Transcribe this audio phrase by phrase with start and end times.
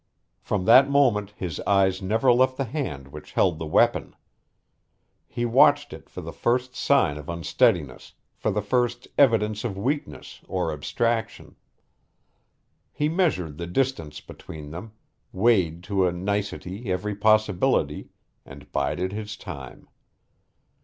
[0.39, 4.15] From that moment his eyes never left the hand which held the weapon.
[5.27, 10.41] He watched it for the first sign of unsteadiness, for the first evidence of weakness
[10.47, 11.55] or abstraction.
[12.91, 14.93] He measured the distance between them,
[15.31, 18.09] weighed to a nicety every possibility,
[18.43, 19.87] and bided his time.